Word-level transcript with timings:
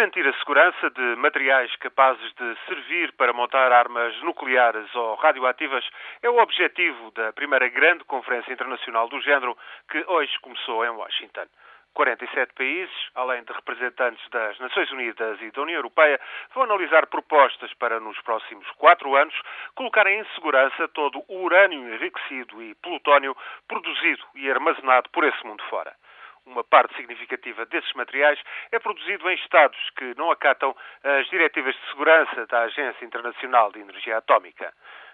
Garantir 0.00 0.26
a 0.26 0.32
segurança 0.38 0.88
de 0.88 1.16
materiais 1.16 1.76
capazes 1.76 2.32
de 2.32 2.56
servir 2.66 3.12
para 3.18 3.34
montar 3.34 3.70
armas 3.70 4.18
nucleares 4.22 4.88
ou 4.94 5.14
radioativas 5.16 5.86
é 6.22 6.30
o 6.30 6.38
objetivo 6.38 7.10
da 7.10 7.34
primeira 7.34 7.68
grande 7.68 8.02
conferência 8.04 8.50
internacional 8.50 9.10
do 9.10 9.20
género 9.20 9.54
que 9.90 10.02
hoje 10.08 10.32
começou 10.40 10.82
em 10.86 10.88
Washington. 10.88 11.44
47 11.92 12.54
países, 12.54 12.94
além 13.14 13.44
de 13.44 13.52
representantes 13.52 14.26
das 14.30 14.58
Nações 14.58 14.90
Unidas 14.90 15.38
e 15.42 15.50
da 15.50 15.60
União 15.60 15.76
Europeia, 15.76 16.18
vão 16.54 16.62
analisar 16.62 17.06
propostas 17.06 17.70
para, 17.74 18.00
nos 18.00 18.18
próximos 18.22 18.66
quatro 18.78 19.14
anos, 19.14 19.38
colocarem 19.74 20.18
em 20.18 20.24
segurança 20.34 20.88
todo 20.88 21.22
o 21.28 21.42
urânio 21.42 21.94
enriquecido 21.94 22.62
e 22.62 22.74
plutónio 22.76 23.36
produzido 23.68 24.24
e 24.34 24.50
armazenado 24.50 25.10
por 25.10 25.24
esse 25.24 25.46
mundo 25.46 25.62
fora 25.64 25.94
uma 26.50 26.64
parte 26.64 26.94
significativa 26.96 27.64
desses 27.66 27.92
materiais 27.94 28.38
é 28.72 28.78
produzido 28.78 29.30
em 29.30 29.34
Estados 29.34 29.78
que 29.96 30.14
não 30.16 30.30
acatam 30.30 30.76
as 31.02 31.28
diretivas 31.28 31.74
de 31.74 31.88
segurança 31.88 32.46
da 32.46 32.62
Agência 32.62 33.04
Internacional 33.04 33.70
de 33.72 33.80
Energia 33.80 34.18
Atómica. 34.18 34.72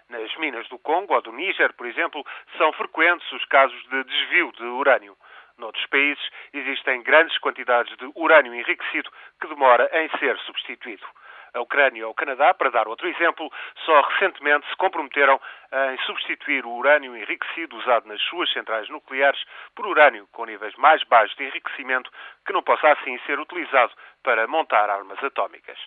Nas 0.09 0.35
minas 0.37 0.67
do 0.69 0.79
Congo 0.79 1.13
ou 1.13 1.21
do 1.21 1.31
Níger, 1.31 1.73
por 1.73 1.85
exemplo, 1.85 2.25
são 2.57 2.71
frequentes 2.73 3.29
os 3.31 3.45
casos 3.45 3.81
de 3.89 4.03
desvio 4.03 4.51
de 4.53 4.63
urânio. 4.63 5.15
Noutros 5.57 5.85
países 5.87 6.23
existem 6.53 7.01
grandes 7.03 7.37
quantidades 7.39 7.95
de 7.97 8.09
urânio 8.15 8.53
enriquecido 8.53 9.11
que 9.39 9.47
demora 9.47 9.89
em 9.93 10.09
ser 10.17 10.37
substituído 10.39 11.05
a 11.53 11.61
Ucrânia 11.61 12.05
ou 12.05 12.11
o 12.11 12.15
Canadá, 12.15 12.53
para 12.53 12.69
dar 12.69 12.87
outro 12.87 13.07
exemplo, 13.07 13.51
só 13.85 14.01
recentemente 14.01 14.67
se 14.69 14.75
comprometeram 14.77 15.39
em 15.71 15.97
substituir 16.05 16.65
o 16.65 16.71
urânio 16.71 17.15
enriquecido 17.15 17.75
usado 17.77 18.07
nas 18.07 18.21
suas 18.23 18.51
centrais 18.51 18.87
nucleares 18.89 19.43
por 19.75 19.85
urânio 19.85 20.27
com 20.31 20.45
níveis 20.45 20.75
mais 20.75 21.03
baixos 21.03 21.35
de 21.37 21.45
enriquecimento 21.45 22.11
que 22.45 22.53
não 22.53 22.63
possa 22.63 22.91
assim 22.91 23.17
ser 23.25 23.39
utilizado 23.39 23.91
para 24.23 24.47
montar 24.47 24.89
armas 24.89 25.21
atómicas. 25.23 25.77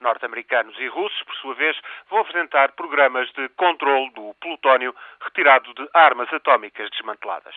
Norte-americanos 0.00 0.78
e 0.78 0.86
russos, 0.88 1.22
por 1.24 1.34
sua 1.36 1.54
vez, 1.54 1.78
vão 2.08 2.20
apresentar 2.20 2.72
programas 2.72 3.30
de 3.32 3.48
controle 3.50 4.10
do 4.12 4.34
plutónio 4.40 4.94
retirado 5.20 5.74
de 5.74 5.86
armas 5.92 6.32
atómicas 6.32 6.88
desmanteladas. 6.90 7.54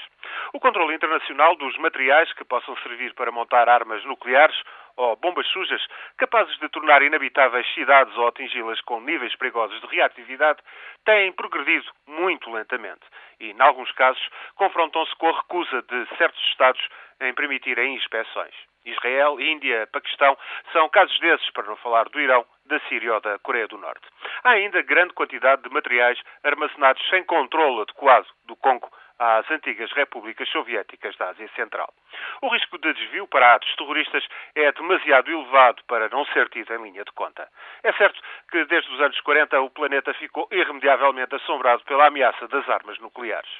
O 0.53 0.59
controle 0.59 0.94
internacional 0.94 1.55
dos 1.55 1.77
materiais 1.77 2.31
que 2.33 2.44
possam 2.44 2.75
servir 2.77 3.13
para 3.13 3.31
montar 3.31 3.69
armas 3.69 4.03
nucleares 4.03 4.61
ou 4.97 5.16
bombas 5.16 5.47
sujas 5.47 5.81
capazes 6.17 6.55
de 6.59 6.69
tornar 6.69 7.02
inabitáveis 7.02 7.66
cidades 7.73 8.16
ou 8.17 8.27
atingi-las 8.27 8.79
com 8.81 9.00
níveis 9.00 9.35
perigosos 9.38 9.79
de 9.81 9.88
reatividade 9.88 10.59
tem 11.05 11.31
progredido 11.31 11.72
muito 12.07 12.52
lentamente 12.52 13.02
e, 13.39 13.52
em 13.52 13.61
alguns 13.61 13.91
casos, 13.93 14.21
confrontam-se 14.55 15.16
com 15.16 15.29
a 15.29 15.38
recusa 15.38 15.81
de 15.83 16.17
certos 16.17 16.41
Estados 16.49 16.81
em 17.21 17.33
permitirem 17.33 17.95
inspeções. 17.95 18.53
Israel, 18.85 19.39
Índia, 19.39 19.88
Paquistão 19.91 20.38
são 20.73 20.89
casos 20.89 21.17
desses, 21.19 21.49
para 21.51 21.63
não 21.63 21.77
falar 21.77 22.09
do 22.09 22.19
Irão, 22.19 22.45
da 22.66 22.79
Síria 22.81 23.13
ou 23.13 23.21
da 23.21 23.39
Coreia 23.39 23.67
do 23.67 23.77
Norte. 23.77 24.05
Há 24.44 24.51
ainda 24.51 24.81
grande 24.81 25.13
quantidade 25.13 25.63
de 25.63 25.69
materiais 25.69 26.19
armazenados 26.44 27.01
sem 27.09 27.23
controle 27.23 27.81
adequado 27.81 28.27
do 28.45 28.55
Congo 28.57 28.89
às 29.23 29.49
antigas 29.49 29.91
repúblicas 29.93 30.49
soviéticas 30.49 31.16
da 31.16 31.29
Ásia 31.29 31.49
Central. 31.55 31.93
O 32.41 32.49
risco 32.49 32.77
de 32.77 32.93
desvio 32.93 33.25
para 33.27 33.55
atos 33.55 33.73
terroristas 33.75 34.27
é 34.53 34.71
demasiado 34.73 35.31
elevado 35.31 35.81
para 35.88 36.09
não 36.09 36.25
ser 36.25 36.49
tido 36.49 36.73
em 36.73 36.83
linha 36.83 37.05
de 37.05 37.11
conta. 37.13 37.47
É 37.83 37.94
certo 37.94 38.21
que 38.51 38.66
desde 38.66 38.91
os 38.94 38.99
anos 38.99 39.19
40 39.21 39.61
o 39.61 39.69
planeta 39.69 40.13
ficou 40.16 40.47
irremediavelmente 40.51 41.35
assombrado 41.35 41.83
pela 41.85 42.07
ameaça 42.07 42.47
das 42.49 42.67
armas 42.67 42.99
nucleares. 42.99 43.51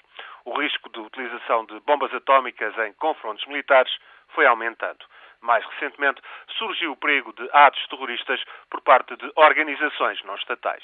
O 0.44 0.60
risco 0.60 0.90
de 0.90 1.00
utilização 1.00 1.66
de 1.66 1.80
bombas 1.82 2.14
atómicas 2.14 2.78
em 2.80 2.92
confrontos 2.94 3.46
militares 3.46 3.96
foi 4.30 4.46
aumentando. 4.46 5.06
Mais 5.40 5.66
recentemente, 5.66 6.22
surgiu 6.58 6.92
o 6.92 6.98
perigo 6.98 7.34
de 7.34 7.50
atos 7.52 7.86
terroristas 7.88 8.42
por 8.70 8.82
parte 8.82 9.16
de 9.16 9.32
organizações 9.36 10.22
não 10.24 10.36
estatais. 10.36 10.84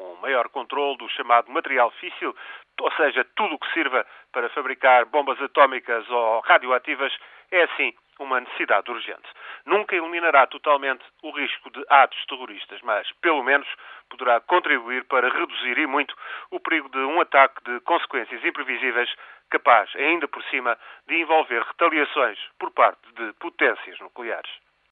Um 0.00 0.16
maior 0.22 0.48
controle 0.48 0.96
do 0.96 1.08
chamado 1.10 1.50
material 1.50 1.90
físil, 1.92 2.34
ou 2.80 2.92
seja, 2.92 3.22
tudo 3.36 3.54
o 3.54 3.58
que 3.58 3.72
sirva 3.74 4.06
para 4.32 4.48
fabricar 4.48 5.04
bombas 5.04 5.40
atómicas 5.42 6.08
ou 6.08 6.40
radioativas, 6.40 7.12
é 7.50 7.64
assim 7.64 7.94
uma 8.18 8.40
necessidade 8.40 8.90
urgente. 8.90 9.28
Nunca 9.66 9.94
eliminará 9.96 10.46
totalmente 10.46 11.04
o 11.22 11.30
risco 11.30 11.70
de 11.70 11.84
atos 11.88 12.24
terroristas, 12.26 12.80
mas, 12.82 13.10
pelo 13.20 13.42
menos, 13.42 13.68
poderá 14.08 14.40
contribuir 14.40 15.04
para 15.04 15.28
reduzir 15.28 15.78
e 15.78 15.86
muito 15.86 16.14
o 16.50 16.60
perigo 16.60 16.88
de 16.88 16.98
um 16.98 17.20
ataque 17.20 17.62
de 17.64 17.80
consequências 17.80 18.42
imprevisíveis 18.44 19.12
capaz, 19.50 19.94
ainda 19.96 20.28
por 20.28 20.42
cima, 20.44 20.78
de 21.08 21.16
envolver 21.16 21.62
retaliações 21.62 22.38
por 22.58 22.70
parte 22.70 23.00
de 23.14 23.32
potências 23.34 23.98
nucleares. 24.00 24.50